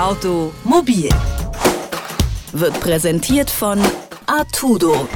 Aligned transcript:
Automobil 0.00 1.10
wird 2.52 2.80
präsentiert 2.80 3.50
von 3.50 3.78
Artudo, 4.24 5.06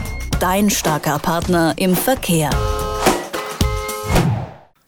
dein 0.40 0.68
starker 0.68 1.18
Partner 1.18 1.72
im 1.78 1.96
Verkehr. 1.96 2.50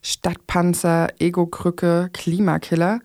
Stadtpanzer, 0.02 1.08
Ego-Krücke, 1.18 2.10
Klimakiller. 2.12 3.00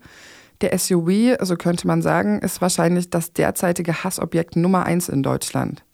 Der 0.60 0.78
SUV, 0.78 1.38
so 1.40 1.56
könnte 1.56 1.86
man 1.86 2.02
sagen, 2.02 2.40
ist 2.40 2.60
wahrscheinlich 2.60 3.08
das 3.08 3.32
derzeitige 3.32 4.04
Hassobjekt 4.04 4.56
Nummer 4.56 4.84
eins 4.84 5.08
in 5.08 5.22
Deutschland. 5.22 5.84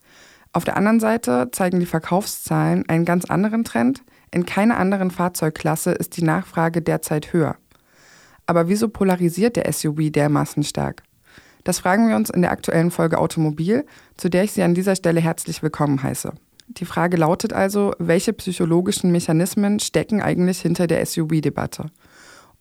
Auf 0.52 0.64
der 0.64 0.76
anderen 0.76 0.98
Seite 0.98 1.50
zeigen 1.52 1.78
die 1.78 1.86
Verkaufszahlen 1.86 2.88
einen 2.88 3.04
ganz 3.04 3.24
anderen 3.24 3.62
Trend. 3.62 4.02
In 4.32 4.46
keiner 4.46 4.78
anderen 4.78 5.12
Fahrzeugklasse 5.12 5.92
ist 5.92 6.16
die 6.16 6.24
Nachfrage 6.24 6.82
derzeit 6.82 7.32
höher. 7.32 7.56
Aber 8.48 8.66
wieso 8.68 8.88
polarisiert 8.88 9.56
der 9.56 9.70
SUV 9.70 10.10
dermaßen 10.10 10.62
stark? 10.62 11.02
Das 11.64 11.80
fragen 11.80 12.08
wir 12.08 12.16
uns 12.16 12.30
in 12.30 12.40
der 12.40 12.50
aktuellen 12.50 12.90
Folge 12.90 13.18
Automobil, 13.18 13.84
zu 14.16 14.30
der 14.30 14.44
ich 14.44 14.52
Sie 14.52 14.62
an 14.62 14.74
dieser 14.74 14.96
Stelle 14.96 15.20
herzlich 15.20 15.62
willkommen 15.62 16.02
heiße. 16.02 16.32
Die 16.68 16.86
Frage 16.86 17.18
lautet 17.18 17.52
also, 17.52 17.92
welche 17.98 18.32
psychologischen 18.32 19.12
Mechanismen 19.12 19.80
stecken 19.80 20.22
eigentlich 20.22 20.62
hinter 20.62 20.86
der 20.86 21.04
SUV-Debatte? 21.04 21.90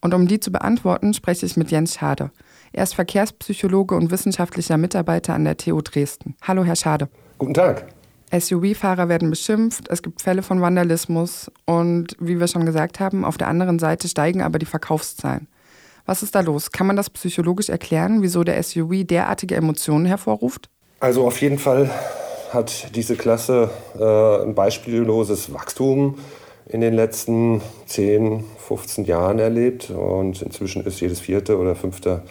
Und 0.01 0.13
um 0.13 0.27
die 0.27 0.41
zu 0.41 0.51
beantworten, 0.51 1.13
spreche 1.13 1.45
ich 1.45 1.55
mit 1.55 1.71
Jens 1.71 1.93
Schade. 1.95 2.31
Er 2.73 2.83
ist 2.83 2.95
Verkehrspsychologe 2.95 3.95
und 3.95 4.11
wissenschaftlicher 4.11 4.77
Mitarbeiter 4.77 5.35
an 5.35 5.45
der 5.45 5.55
TU 5.55 5.79
Dresden. 5.81 6.35
Hallo, 6.41 6.65
Herr 6.65 6.75
Schade. 6.75 7.07
Guten 7.37 7.53
Tag. 7.53 7.85
SUV-Fahrer 8.37 9.07
werden 9.07 9.29
beschimpft, 9.29 9.87
es 9.87 10.01
gibt 10.01 10.21
Fälle 10.21 10.43
von 10.43 10.59
Vandalismus 10.59 11.49
und 11.65 12.17
wie 12.19 12.41
wir 12.41 12.47
schon 12.47 12.65
gesagt 12.65 12.99
haben, 12.99 13.23
auf 13.23 13.37
der 13.37 13.47
anderen 13.47 13.79
Seite 13.79 14.09
steigen 14.09 14.41
aber 14.41 14.59
die 14.59 14.65
Verkaufszahlen. 14.65 15.47
Was 16.07 16.23
ist 16.23 16.35
da 16.35 16.39
los? 16.39 16.71
Kann 16.71 16.87
man 16.87 16.95
das 16.95 17.09
psychologisch 17.09 17.67
erklären, 17.67 18.21
wieso 18.21 18.45
der 18.45 18.63
SUV 18.63 19.03
derartige 19.03 19.55
Emotionen 19.55 20.05
hervorruft? 20.05 20.69
Also 21.01 21.27
auf 21.27 21.41
jeden 21.41 21.59
Fall 21.59 21.89
hat 22.53 22.95
diese 22.95 23.17
Klasse 23.17 23.69
äh, 23.99 24.43
ein 24.43 24.55
beispielloses 24.55 25.53
Wachstum 25.53 26.17
in 26.65 26.79
den 26.79 26.93
letzten 26.93 27.61
10, 27.87 28.45
15 28.57 29.03
Jahren 29.03 29.37
erlebt. 29.37 29.89
Und 29.89 30.41
inzwischen 30.41 30.85
ist 30.85 31.01
jedes 31.01 31.19
vierte 31.19 31.57
oder 31.57 31.75
fünfte 31.75 32.23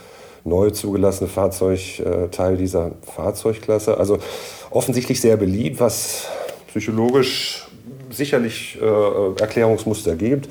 neu 0.45 0.71
zugelassene 0.71 1.29
Fahrzeug 1.29 2.01
äh, 2.01 2.29
Teil 2.29 2.57
dieser 2.57 2.93
Fahrzeugklasse. 3.03 3.99
Also 3.99 4.19
offensichtlich 4.71 5.21
sehr 5.21 5.37
beliebt, 5.37 5.81
was 5.81 6.29
psychologisch 6.69 7.67
sicherlich 8.09 8.79
äh, 8.81 9.41
Erklärungsmuster 9.41 10.17
gibt. 10.17 10.49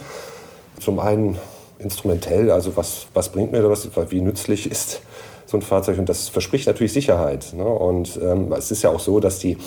Zum 0.80 1.00
einen 1.00 1.40
instrumentell, 1.80 2.52
also 2.52 2.76
was, 2.76 3.08
was 3.14 3.30
bringt 3.30 3.52
mir 3.52 3.62
das, 3.62 3.90
wie 4.10 4.22
nützlich 4.22 4.70
ist 4.70 5.02
so 5.46 5.58
ein 5.58 5.62
Fahrzeug 5.62 6.00
und 6.00 6.10
das 6.10 6.30
verspricht 6.30 6.68
natürlich 6.68 6.94
Sicherheit. 6.94 7.54
Ne? 7.54 7.66
Und 7.66 8.20
ähm, 8.22 8.52
es 8.54 8.72
ist 8.72 8.82
ja 8.82 8.90
auch 8.90 9.00
so, 9.00 9.20
dass 9.20 9.40
die 9.40 9.58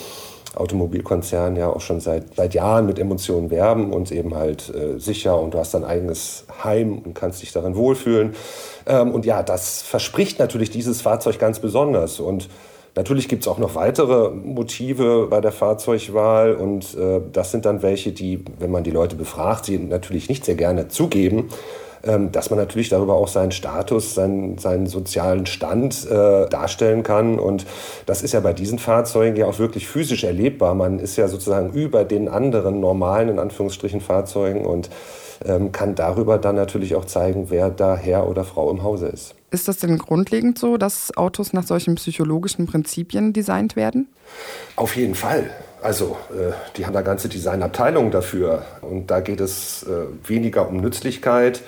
Automobilkonzerne 0.55 1.59
ja 1.59 1.69
auch 1.69 1.81
schon 1.81 1.99
seit, 1.99 2.35
seit 2.35 2.53
Jahren 2.53 2.85
mit 2.85 2.99
Emotionen 2.99 3.51
werben 3.51 3.93
und 3.93 4.11
eben 4.11 4.35
halt 4.35 4.73
äh, 4.73 4.99
sicher 4.99 5.39
und 5.39 5.53
du 5.53 5.59
hast 5.59 5.73
dein 5.73 5.85
eigenes 5.85 6.45
Heim 6.63 6.99
und 6.99 7.13
kannst 7.13 7.41
dich 7.41 7.51
darin 7.51 7.75
wohlfühlen. 7.75 8.35
Ähm, 8.87 9.11
und 9.11 9.25
ja, 9.25 9.43
das 9.43 9.81
verspricht 9.81 10.39
natürlich 10.39 10.69
dieses 10.69 11.01
Fahrzeug 11.01 11.39
ganz 11.39 11.59
besonders. 11.59 12.19
Und 12.19 12.49
Natürlich 12.95 13.29
gibt 13.29 13.43
es 13.43 13.47
auch 13.47 13.59
noch 13.59 13.75
weitere 13.75 14.31
Motive 14.31 15.27
bei 15.29 15.41
der 15.41 15.51
Fahrzeugwahl 15.51 16.55
und 16.55 16.97
äh, 16.97 17.21
das 17.31 17.51
sind 17.51 17.65
dann 17.65 17.83
welche, 17.83 18.11
die, 18.11 18.43
wenn 18.57 18.71
man 18.71 18.83
die 18.83 18.91
Leute 18.91 19.15
befragt, 19.15 19.65
sie 19.65 19.77
natürlich 19.77 20.27
nicht 20.27 20.43
sehr 20.43 20.55
gerne 20.55 20.87
zugeben. 20.87 21.49
Ähm, 22.03 22.31
dass 22.31 22.49
man 22.49 22.57
natürlich 22.59 22.87
darüber 22.87 23.15
auch 23.15 23.27
seinen 23.27 23.51
Status, 23.51 24.15
seinen, 24.15 24.57
seinen 24.57 24.87
sozialen 24.87 25.45
Stand 25.45 26.09
äh, 26.09 26.47
darstellen 26.47 27.03
kann. 27.03 27.39
Und 27.39 27.65
das 28.05 28.21
ist 28.21 28.33
ja 28.33 28.39
bei 28.39 28.53
diesen 28.53 28.79
Fahrzeugen 28.79 29.35
ja 29.35 29.47
auch 29.47 29.59
wirklich 29.59 29.87
physisch 29.87 30.23
erlebbar. 30.23 30.75
Man 30.75 30.99
ist 30.99 31.17
ja 31.17 31.27
sozusagen 31.27 31.73
über 31.73 32.05
den 32.05 32.29
anderen 32.29 32.79
normalen, 32.79 33.27
in 33.27 33.39
Anführungsstrichen, 33.39 33.99
Fahrzeugen 33.99 34.65
und 34.65 34.89
ähm, 35.45 35.71
kann 35.71 35.95
darüber 35.95 36.37
dann 36.37 36.55
natürlich 36.55 36.95
auch 36.95 37.05
zeigen, 37.05 37.49
wer 37.49 37.69
da 37.69 37.95
Herr 37.97 38.27
oder 38.29 38.43
Frau 38.43 38.71
im 38.71 38.83
Hause 38.83 39.07
ist. 39.07 39.35
Ist 39.51 39.67
das 39.67 39.77
denn 39.77 39.97
grundlegend 39.97 40.59
so, 40.59 40.77
dass 40.77 41.15
Autos 41.17 41.53
nach 41.53 41.65
solchen 41.65 41.95
psychologischen 41.95 42.65
Prinzipien 42.65 43.33
designt 43.33 43.75
werden? 43.75 44.07
Auf 44.75 44.95
jeden 44.95 45.15
Fall. 45.15 45.49
Also, 45.81 46.17
äh, 46.31 46.51
die 46.75 46.85
haben 46.85 46.93
da 46.93 47.01
ganze 47.01 47.29
Designabteilungen 47.29 48.11
dafür. 48.11 48.63
Und 48.81 49.07
da 49.11 49.21
geht 49.21 49.39
es 49.39 49.83
äh, 49.83 50.29
weniger 50.29 50.67
um 50.67 50.77
Nützlichkeit, 50.77 51.61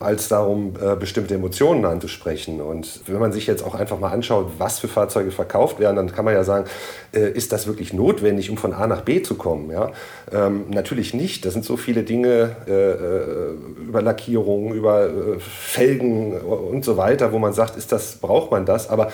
als 0.00 0.28
darum, 0.28 0.74
äh, 0.80 0.96
bestimmte 0.96 1.34
Emotionen 1.34 1.84
anzusprechen. 1.84 2.60
Und 2.60 3.00
wenn 3.06 3.18
man 3.18 3.32
sich 3.32 3.46
jetzt 3.46 3.64
auch 3.64 3.74
einfach 3.74 3.98
mal 3.98 4.10
anschaut, 4.10 4.52
was 4.58 4.78
für 4.78 4.88
Fahrzeuge 4.88 5.30
verkauft 5.30 5.80
werden, 5.80 5.96
dann 5.96 6.12
kann 6.12 6.24
man 6.24 6.34
ja 6.34 6.44
sagen, 6.44 6.66
äh, 7.12 7.30
ist 7.30 7.52
das 7.52 7.66
wirklich 7.66 7.92
notwendig, 7.92 8.50
um 8.50 8.56
von 8.56 8.72
A 8.72 8.86
nach 8.86 9.02
B 9.02 9.22
zu 9.22 9.34
kommen? 9.34 9.70
Ja? 9.70 9.90
Ähm, 10.32 10.66
natürlich 10.70 11.14
nicht. 11.14 11.44
Das 11.44 11.52
sind 11.52 11.64
so 11.64 11.76
viele 11.76 12.02
Dinge 12.02 12.56
äh, 12.66 12.72
äh 12.72 13.88
über 13.88 14.02
Lackierungen, 14.02 14.74
über 14.74 15.06
äh, 15.06 15.38
Felgen 15.40 16.38
und 16.40 16.84
so 16.84 16.96
weiter, 16.96 17.32
wo 17.32 17.38
man 17.38 17.52
sagt, 17.52 17.76
ist 17.76 17.90
das, 17.92 18.16
braucht 18.16 18.50
man 18.50 18.66
das? 18.66 18.90
Aber 18.90 19.10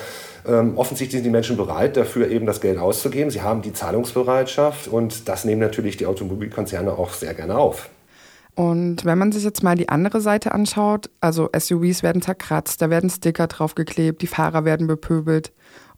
ähm, 0.47 0.77
offensichtlich 0.77 1.17
sind 1.17 1.23
die 1.23 1.31
Menschen 1.31 1.57
bereit, 1.57 1.97
dafür 1.97 2.29
eben 2.29 2.45
das 2.45 2.61
Geld 2.61 2.77
auszugeben. 2.77 3.31
Sie 3.31 3.41
haben 3.41 3.61
die 3.61 3.73
Zahlungsbereitschaft 3.73 4.87
und 4.87 5.27
das 5.27 5.45
nehmen 5.45 5.61
natürlich 5.61 5.97
die 5.97 6.05
Automobilkonzerne 6.05 6.91
auch 6.91 7.13
sehr 7.13 7.33
gerne 7.33 7.57
auf. 7.57 7.89
Und 8.55 9.03
wenn 9.03 9.17
man 9.17 9.33
sich 9.33 9.43
jetzt 9.43 9.63
mal 9.63 9.75
die 9.75 9.89
andere 9.89 10.21
Seite 10.21 10.53
anschaut, 10.53 11.09
also 11.19 11.49
SUVs 11.57 12.03
werden 12.03 12.21
zerkratzt, 12.21 12.81
da 12.81 12.89
werden 12.89 13.09
Sticker 13.09 13.47
draufgeklebt, 13.47 14.21
die 14.21 14.27
Fahrer 14.27 14.63
werden 14.63 14.87
bepöbelt. 14.87 15.51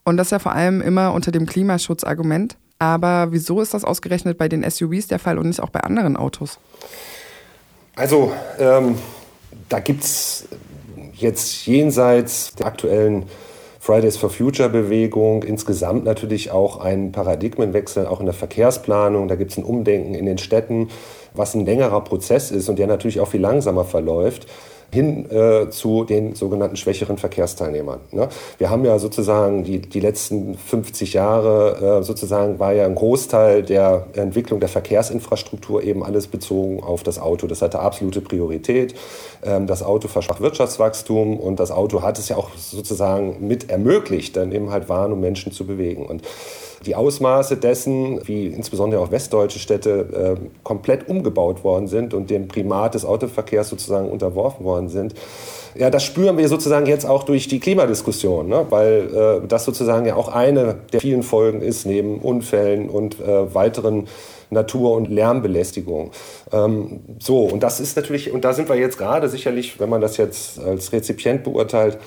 Und 0.04 0.18
das 0.18 0.32
ja 0.32 0.40
vor 0.40 0.54
allem 0.54 0.82
immer 0.82 1.14
unter 1.14 1.32
dem 1.32 1.46
Klimaschutzargument. 1.46 2.58
Aber 2.80 3.32
wieso 3.32 3.62
ist 3.62 3.74
das 3.74 3.84
ausgerechnet 3.84 4.38
bei 4.38 4.50
den 4.50 4.68
SUVs 4.68 5.08
der 5.08 5.20
Fall 5.20 5.38
und 5.38 5.48
nicht 5.48 5.62
auch 5.62 5.70
bei 5.70 5.82
anderen 5.82 6.18
Autos? 6.18 6.60
Also, 7.96 8.32
ähm, 8.60 8.98
da 9.70 9.80
gibt 9.80 10.04
es 10.04 10.48
jetzt 11.14 11.66
jenseits 11.66 12.54
der 12.56 12.68
aktuellen 12.68 13.26
Fridays 13.88 14.18
for 14.18 14.30
Future 14.30 14.68
Bewegung 14.68 15.44
insgesamt 15.44 16.04
natürlich 16.04 16.52
auch 16.52 16.82
einen 16.82 17.14
Paradigmenwechsel, 17.14 18.06
auch 18.06 18.20
in 18.20 18.26
der 18.26 18.36
Verkehrsplanung. 18.36 19.30
Da 19.30 19.36
gibt 19.36 19.52
es 19.52 19.58
ein 19.58 19.64
Umdenken 19.64 20.14
in 20.14 20.26
den 20.26 20.38
Städten 20.38 20.90
was 21.38 21.54
ein 21.54 21.66
längerer 21.66 22.02
Prozess 22.02 22.52
ist 22.52 22.68
und 22.68 22.80
der 22.80 22.88
natürlich 22.88 23.20
auch 23.20 23.28
viel 23.28 23.42
langsamer 23.42 23.86
verläuft 23.86 24.48
hin 24.92 25.30
äh, 25.30 25.70
zu 25.70 26.06
den 26.06 26.36
sogenannten 26.36 26.78
schwächeren 26.78 27.18
Verkehrsteilnehmern. 27.18 28.00
Ne? 28.12 28.30
Wir 28.58 28.70
haben 28.70 28.86
ja 28.86 28.98
sozusagen 29.00 29.64
die, 29.64 29.80
die 29.80 30.00
letzten 30.00 30.56
50 30.58 31.14
Jahre, 31.14 32.00
äh, 32.00 32.04
sozusagen 32.04 32.60
war 32.60 32.74
ja 32.74 32.86
ein 32.86 32.96
Großteil 32.96 33.64
der 33.64 34.08
Entwicklung 34.14 34.60
der 34.60 34.70
Verkehrsinfrastruktur 34.70 35.84
eben 35.84 36.04
alles 36.04 36.28
bezogen 36.28 36.82
auf 36.82 37.04
das 37.04 37.20
Auto. 37.20 37.48
Das 37.48 37.62
hatte 37.62 37.80
absolute 37.80 38.22
Priorität. 38.22 38.96
Ähm, 39.44 39.68
das 39.68 39.84
Auto 39.84 40.08
versprach 40.08 40.40
Wirtschaftswachstum 40.40 41.38
und 41.38 41.60
das 41.60 41.72
Auto 41.72 42.02
hat 42.02 42.18
es 42.18 42.30
ja 42.30 42.38
auch 42.38 42.50
sozusagen 42.56 43.46
mit 43.46 43.70
ermöglicht, 43.70 44.38
dann 44.38 44.52
eben 44.52 44.72
halt 44.72 44.88
Waren 44.90 45.12
und 45.12 45.20
Menschen 45.20 45.52
zu 45.52 45.68
bewegen. 45.68 46.06
Und 46.06 46.24
die 46.86 46.96
Ausmaße 46.96 47.58
dessen, 47.58 48.26
wie 48.28 48.48
insbesondere 48.48 49.02
auch 49.02 49.12
westdeutsche 49.12 49.60
Städte 49.60 50.38
äh, 50.40 50.48
komplett 50.64 51.10
umgebaut 51.10 51.64
worden 51.64 51.88
sind 51.88 52.14
und 52.14 52.30
dem 52.30 52.48
Primat 52.48 52.94
des 52.96 53.06
Autoverkehrs 53.06 53.70
sozusagen 53.70 54.10
unterworfen 54.10 54.66
worden 54.66 54.90
sind, 54.90 55.14
ja, 55.76 55.90
das 55.90 56.04
spüren 56.04 56.38
wir 56.38 56.48
sozusagen 56.48 56.88
jetzt 56.88 57.06
auch 57.06 57.24
durch 57.24 57.48
die 57.48 57.60
Klimadiskussion, 57.60 58.48
ne? 58.48 58.66
weil 58.70 59.42
äh, 59.44 59.48
das 59.48 59.66
sozusagen 59.66 60.06
ja 60.06 60.16
auch 60.16 60.28
eine 60.28 60.76
der 60.92 61.02
vielen 61.02 61.24
Folgen 61.24 61.62
ist, 61.62 61.86
neben 61.86 62.20
Unfällen 62.20 62.90
und 62.90 63.20
äh, 63.20 63.54
weiteren 63.54 64.08
Natur- 64.50 64.96
und 64.96 65.10
Lärmbelästigung. 65.10 66.12
Ähm, 66.52 67.02
so, 67.20 67.42
und 67.42 67.62
das 67.64 67.80
ist 67.80 67.96
natürlich, 67.96 68.32
und 68.32 68.44
da 68.44 68.54
sind 68.54 68.70
wir 68.70 68.76
jetzt 68.76 68.98
gerade 68.98 69.30
sicherlich, 69.30 69.80
wenn 69.80 69.90
man 69.90 70.02
das 70.02 70.18
jetzt 70.18 70.60
als 70.60 70.92
Rezipient 70.94 71.44
beurteilt, 71.44 71.98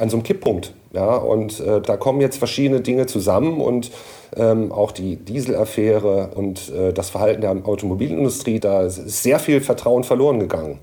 an 0.00 0.08
so 0.08 0.16
einem 0.16 0.24
Kipppunkt. 0.24 0.74
Ja? 0.92 1.16
Und 1.16 1.60
äh, 1.60 1.80
da 1.80 1.96
kommen 1.96 2.20
jetzt 2.20 2.38
verschiedene 2.38 2.80
Dinge 2.80 3.06
zusammen 3.06 3.60
und 3.60 3.90
ähm, 4.36 4.72
auch 4.72 4.92
die 4.92 5.16
Dieselaffäre 5.16 6.30
und 6.34 6.70
äh, 6.70 6.92
das 6.92 7.10
Verhalten 7.10 7.40
der 7.40 7.50
Automobilindustrie, 7.50 8.60
da 8.60 8.82
ist 8.82 9.22
sehr 9.22 9.38
viel 9.38 9.60
Vertrauen 9.60 10.04
verloren 10.04 10.40
gegangen. 10.40 10.78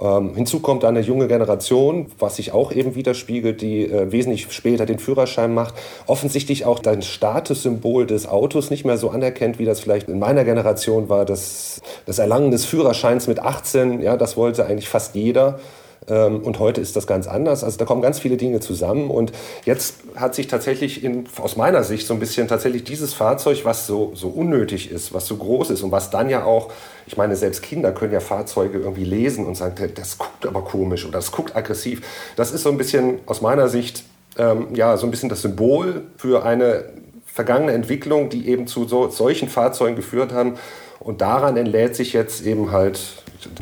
Ähm, 0.00 0.34
hinzu 0.34 0.60
kommt 0.60 0.84
eine 0.84 1.00
junge 1.00 1.28
Generation, 1.28 2.06
was 2.18 2.36
sich 2.36 2.52
auch 2.52 2.72
eben 2.72 2.94
widerspiegelt, 2.94 3.60
die 3.60 3.84
äh, 3.84 4.10
wesentlich 4.10 4.50
später 4.50 4.86
den 4.86 4.98
Führerschein 4.98 5.52
macht, 5.52 5.74
offensichtlich 6.06 6.64
auch 6.64 6.78
das 6.78 7.04
Statussymbol 7.06 8.06
des 8.06 8.26
Autos 8.26 8.70
nicht 8.70 8.86
mehr 8.86 8.96
so 8.96 9.10
anerkennt, 9.10 9.58
wie 9.58 9.66
das 9.66 9.80
vielleicht 9.80 10.08
in 10.08 10.18
meiner 10.18 10.44
Generation 10.44 11.10
war. 11.10 11.26
Das, 11.26 11.82
das 12.06 12.18
Erlangen 12.18 12.50
des 12.50 12.64
Führerscheins 12.64 13.26
mit 13.26 13.40
18, 13.40 14.00
ja, 14.00 14.16
das 14.16 14.38
wollte 14.38 14.64
eigentlich 14.64 14.88
fast 14.88 15.14
jeder. 15.14 15.60
Ähm, 16.08 16.40
und 16.40 16.58
heute 16.58 16.80
ist 16.80 16.96
das 16.96 17.06
ganz 17.06 17.26
anders. 17.26 17.64
Also 17.64 17.78
da 17.78 17.84
kommen 17.84 18.02
ganz 18.02 18.18
viele 18.18 18.36
Dinge 18.36 18.60
zusammen. 18.60 19.10
Und 19.10 19.32
jetzt 19.64 19.96
hat 20.16 20.34
sich 20.34 20.48
tatsächlich 20.48 21.04
in, 21.04 21.24
aus 21.40 21.56
meiner 21.56 21.84
Sicht 21.84 22.06
so 22.06 22.14
ein 22.14 22.20
bisschen 22.20 22.48
tatsächlich 22.48 22.84
dieses 22.84 23.14
Fahrzeug, 23.14 23.64
was 23.64 23.86
so, 23.86 24.12
so 24.14 24.28
unnötig 24.28 24.90
ist, 24.90 25.12
was 25.12 25.26
so 25.26 25.36
groß 25.36 25.70
ist 25.70 25.82
und 25.82 25.92
was 25.92 26.10
dann 26.10 26.30
ja 26.30 26.44
auch, 26.44 26.72
ich 27.06 27.16
meine, 27.16 27.36
selbst 27.36 27.62
Kinder 27.62 27.92
können 27.92 28.12
ja 28.12 28.20
Fahrzeuge 28.20 28.78
irgendwie 28.78 29.04
lesen 29.04 29.46
und 29.46 29.56
sagen, 29.56 29.92
das 29.94 30.18
guckt 30.18 30.46
aber 30.46 30.62
komisch 30.62 31.04
oder 31.04 31.18
das 31.18 31.32
guckt 31.32 31.56
aggressiv. 31.56 32.02
Das 32.36 32.52
ist 32.52 32.62
so 32.62 32.70
ein 32.70 32.78
bisschen 32.78 33.20
aus 33.26 33.40
meiner 33.40 33.68
Sicht 33.68 34.04
ähm, 34.38 34.68
ja 34.74 34.96
so 34.96 35.06
ein 35.06 35.10
bisschen 35.10 35.28
das 35.28 35.42
Symbol 35.42 36.02
für 36.16 36.44
eine 36.44 36.84
vergangene 37.26 37.72
Entwicklung, 37.72 38.28
die 38.28 38.48
eben 38.48 38.66
zu 38.66 38.86
so, 38.86 39.08
solchen 39.08 39.48
Fahrzeugen 39.48 39.96
geführt 39.96 40.32
haben. 40.32 40.54
Und 40.98 41.20
daran 41.20 41.56
entlädt 41.56 41.96
sich 41.96 42.12
jetzt 42.12 42.44
eben 42.44 42.72
halt, 42.72 43.00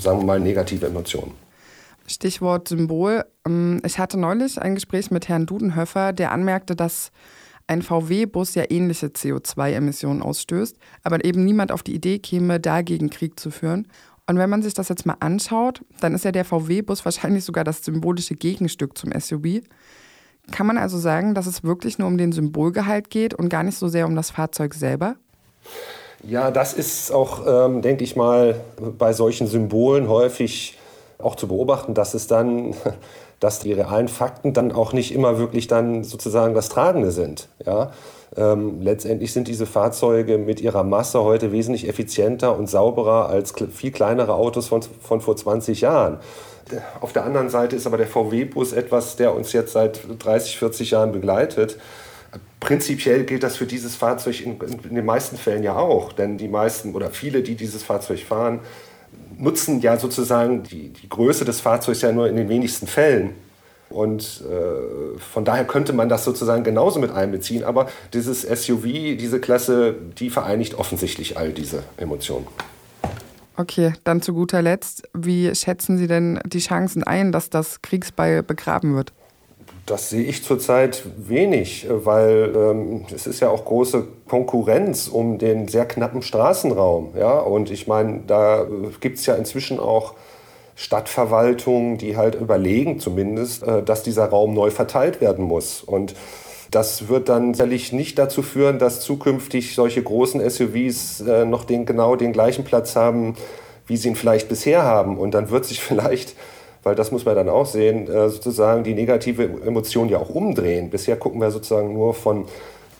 sagen 0.00 0.20
wir 0.20 0.24
mal, 0.24 0.40
negative 0.40 0.86
Emotionen. 0.86 1.32
Stichwort 2.08 2.68
Symbol. 2.68 3.24
Ähm, 3.46 3.80
ich 3.84 3.98
hatte 3.98 4.18
neulich 4.18 4.60
ein 4.60 4.74
Gespräch 4.74 5.10
mit 5.10 5.28
Herrn 5.28 5.46
Dudenhöfer, 5.46 6.12
der 6.12 6.32
anmerkte, 6.32 6.74
dass 6.74 7.12
ein 7.66 7.82
VW-Bus 7.82 8.54
ja 8.54 8.64
ähnliche 8.68 9.08
CO2-Emissionen 9.08 10.22
ausstößt, 10.22 10.76
aber 11.04 11.24
eben 11.24 11.44
niemand 11.44 11.70
auf 11.70 11.82
die 11.82 11.94
Idee 11.94 12.18
käme, 12.18 12.58
dagegen 12.58 13.10
Krieg 13.10 13.38
zu 13.38 13.50
führen. 13.50 13.86
Und 14.26 14.38
wenn 14.38 14.50
man 14.50 14.62
sich 14.62 14.74
das 14.74 14.88
jetzt 14.88 15.06
mal 15.06 15.16
anschaut, 15.20 15.82
dann 16.00 16.14
ist 16.14 16.24
ja 16.24 16.32
der 16.32 16.44
VW-Bus 16.44 17.04
wahrscheinlich 17.04 17.44
sogar 17.44 17.64
das 17.64 17.84
symbolische 17.84 18.34
Gegenstück 18.34 18.96
zum 18.96 19.12
SUV. 19.18 19.62
Kann 20.50 20.66
man 20.66 20.78
also 20.78 20.98
sagen, 20.98 21.34
dass 21.34 21.46
es 21.46 21.62
wirklich 21.62 21.98
nur 21.98 22.08
um 22.08 22.18
den 22.18 22.32
Symbolgehalt 22.32 23.10
geht 23.10 23.34
und 23.34 23.48
gar 23.50 23.62
nicht 23.62 23.76
so 23.76 23.88
sehr 23.88 24.06
um 24.06 24.16
das 24.16 24.30
Fahrzeug 24.30 24.74
selber? 24.74 25.16
Ja, 26.24 26.50
das 26.50 26.72
ist 26.72 27.12
auch, 27.12 27.46
ähm, 27.46 27.82
denke 27.82 28.02
ich 28.02 28.16
mal, 28.16 28.60
bei 28.98 29.12
solchen 29.12 29.46
Symbolen 29.46 30.08
häufig 30.08 30.77
auch 31.18 31.36
zu 31.36 31.48
beobachten, 31.48 31.94
dass 31.94 32.14
es 32.14 32.26
dann, 32.26 32.74
dass 33.40 33.58
die 33.58 33.72
realen 33.72 34.08
Fakten 34.08 34.52
dann 34.52 34.72
auch 34.72 34.92
nicht 34.92 35.14
immer 35.14 35.38
wirklich 35.38 35.66
dann 35.66 36.04
sozusagen 36.04 36.54
das 36.54 36.68
Tragende 36.68 37.10
sind. 37.10 37.48
Ja? 37.64 37.92
Ähm, 38.36 38.82
letztendlich 38.82 39.32
sind 39.32 39.48
diese 39.48 39.66
Fahrzeuge 39.66 40.38
mit 40.38 40.60
ihrer 40.60 40.84
Masse 40.84 41.22
heute 41.22 41.52
wesentlich 41.52 41.88
effizienter 41.88 42.56
und 42.56 42.68
sauberer 42.68 43.28
als 43.28 43.54
viel 43.72 43.90
kleinere 43.90 44.34
Autos 44.34 44.68
von, 44.68 44.82
von 44.82 45.20
vor 45.20 45.36
20 45.36 45.80
Jahren. 45.80 46.18
Auf 47.00 47.12
der 47.14 47.24
anderen 47.24 47.48
Seite 47.48 47.76
ist 47.76 47.86
aber 47.86 47.96
der 47.96 48.06
VW-Bus 48.06 48.72
etwas, 48.72 49.16
der 49.16 49.34
uns 49.34 49.52
jetzt 49.52 49.72
seit 49.72 50.00
30, 50.18 50.58
40 50.58 50.90
Jahren 50.90 51.12
begleitet. 51.12 51.78
Prinzipiell 52.60 53.24
gilt 53.24 53.42
das 53.42 53.56
für 53.56 53.64
dieses 53.64 53.96
Fahrzeug 53.96 54.44
in, 54.44 54.60
in, 54.60 54.94
den 54.94 55.06
meisten 55.06 55.38
Fällen 55.38 55.62
ja 55.62 55.76
auch, 55.76 56.12
denn 56.12 56.36
die 56.36 56.48
meisten 56.48 56.94
oder 56.94 57.10
viele, 57.10 57.42
die 57.42 57.54
dieses 57.54 57.82
Fahrzeug 57.82 58.20
fahren, 58.20 58.60
nutzen 59.38 59.80
ja 59.80 59.96
sozusagen 59.96 60.62
die, 60.62 60.90
die 60.90 61.08
Größe 61.08 61.44
des 61.44 61.60
Fahrzeugs 61.60 62.02
ja 62.02 62.12
nur 62.12 62.28
in 62.28 62.36
den 62.36 62.48
wenigsten 62.48 62.86
Fällen. 62.86 63.30
Und 63.90 64.42
äh, 64.44 65.18
von 65.18 65.44
daher 65.44 65.64
könnte 65.64 65.92
man 65.94 66.08
das 66.08 66.24
sozusagen 66.24 66.62
genauso 66.62 67.00
mit 67.00 67.10
einbeziehen. 67.10 67.64
Aber 67.64 67.88
dieses 68.12 68.42
SUV, 68.42 68.82
diese 69.16 69.40
Klasse, 69.40 69.94
die 70.18 70.28
vereinigt 70.28 70.74
offensichtlich 70.74 71.38
all 71.38 71.52
diese 71.52 71.82
Emotionen. 71.96 72.46
Okay, 73.56 73.92
dann 74.04 74.22
zu 74.22 74.34
guter 74.34 74.62
Letzt, 74.62 75.08
wie 75.14 75.52
schätzen 75.54 75.98
Sie 75.98 76.06
denn 76.06 76.38
die 76.44 76.60
Chancen 76.60 77.02
ein, 77.02 77.32
dass 77.32 77.50
das 77.50 77.82
Kriegsbeil 77.82 78.42
begraben 78.42 78.94
wird? 78.94 79.12
Das 79.88 80.10
sehe 80.10 80.24
ich 80.24 80.44
zurzeit 80.44 81.02
wenig, 81.16 81.86
weil 81.88 82.52
ähm, 82.54 83.06
es 83.14 83.26
ist 83.26 83.40
ja 83.40 83.48
auch 83.48 83.64
große 83.64 84.06
Konkurrenz 84.28 85.08
um 85.08 85.38
den 85.38 85.66
sehr 85.66 85.86
knappen 85.86 86.20
Straßenraum. 86.20 87.14
Ja? 87.18 87.38
Und 87.38 87.70
ich 87.70 87.86
meine, 87.86 88.20
da 88.26 88.66
gibt 89.00 89.18
es 89.18 89.24
ja 89.24 89.34
inzwischen 89.34 89.80
auch 89.80 90.14
Stadtverwaltungen, 90.74 91.96
die 91.96 92.18
halt 92.18 92.34
überlegen 92.34 93.00
zumindest, 93.00 93.62
äh, 93.62 93.82
dass 93.82 94.02
dieser 94.02 94.26
Raum 94.26 94.52
neu 94.52 94.70
verteilt 94.70 95.22
werden 95.22 95.44
muss. 95.46 95.82
Und 95.82 96.14
das 96.70 97.08
wird 97.08 97.30
dann 97.30 97.54
sicherlich 97.54 97.92
nicht 97.94 98.18
dazu 98.18 98.42
führen, 98.42 98.78
dass 98.78 99.00
zukünftig 99.00 99.74
solche 99.74 100.02
großen 100.02 100.46
SUVs 100.50 101.22
äh, 101.22 101.46
noch 101.46 101.64
den, 101.64 101.86
genau 101.86 102.14
den 102.14 102.34
gleichen 102.34 102.64
Platz 102.64 102.94
haben, 102.94 103.36
wie 103.86 103.96
sie 103.96 104.08
ihn 104.08 104.16
vielleicht 104.16 104.50
bisher 104.50 104.82
haben. 104.82 105.16
Und 105.16 105.32
dann 105.32 105.48
wird 105.48 105.64
sich 105.64 105.80
vielleicht 105.82 106.36
weil 106.82 106.94
das 106.94 107.12
muss 107.12 107.24
man 107.24 107.34
dann 107.34 107.48
auch 107.48 107.66
sehen, 107.66 108.08
äh, 108.08 108.28
sozusagen 108.28 108.84
die 108.84 108.94
negative 108.94 109.44
Emotion 109.64 110.08
ja 110.08 110.18
auch 110.18 110.30
umdrehen. 110.30 110.90
Bisher 110.90 111.16
gucken 111.16 111.40
wir 111.40 111.50
sozusagen 111.50 111.92
nur 111.92 112.14
von, 112.14 112.46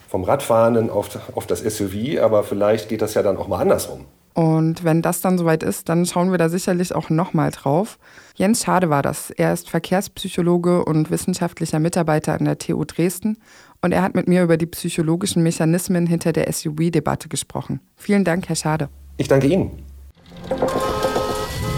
vom 0.08 0.24
Radfahrenden 0.24 0.90
auf, 0.90 1.10
auf 1.34 1.46
das 1.46 1.60
SUV, 1.60 2.20
aber 2.20 2.44
vielleicht 2.44 2.88
geht 2.88 3.02
das 3.02 3.14
ja 3.14 3.22
dann 3.22 3.36
auch 3.36 3.48
mal 3.48 3.60
andersrum. 3.60 4.04
Und 4.38 4.84
wenn 4.84 5.02
das 5.02 5.20
dann 5.20 5.36
soweit 5.36 5.64
ist, 5.64 5.88
dann 5.88 6.06
schauen 6.06 6.30
wir 6.30 6.38
da 6.38 6.48
sicherlich 6.48 6.94
auch 6.94 7.10
nochmal 7.10 7.50
drauf. 7.50 7.98
Jens 8.36 8.62
Schade 8.62 8.88
war 8.88 9.02
das. 9.02 9.30
Er 9.30 9.52
ist 9.52 9.68
Verkehrspsychologe 9.68 10.84
und 10.84 11.10
wissenschaftlicher 11.10 11.80
Mitarbeiter 11.80 12.34
an 12.34 12.44
der 12.44 12.56
TU 12.56 12.84
Dresden. 12.84 13.38
Und 13.82 13.90
er 13.90 14.02
hat 14.02 14.14
mit 14.14 14.28
mir 14.28 14.44
über 14.44 14.56
die 14.56 14.66
psychologischen 14.66 15.42
Mechanismen 15.42 16.06
hinter 16.06 16.32
der 16.32 16.52
SUV-Debatte 16.52 17.28
gesprochen. 17.28 17.80
Vielen 17.96 18.22
Dank, 18.22 18.48
Herr 18.48 18.54
Schade. 18.54 18.88
Ich 19.16 19.26
danke 19.26 19.48
Ihnen. 19.48 19.72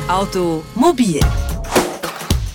Automobil 0.06 1.20